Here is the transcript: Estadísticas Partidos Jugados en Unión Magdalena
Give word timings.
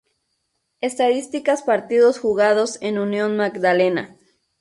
Estadísticas 0.81 1.61
Partidos 1.61 2.17
Jugados 2.17 2.79
en 2.81 2.97
Unión 2.97 3.37
Magdalena 3.37 4.17